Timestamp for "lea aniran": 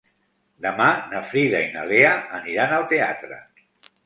1.93-2.75